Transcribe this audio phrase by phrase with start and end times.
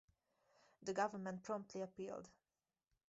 [0.81, 2.27] The government promptly appealed.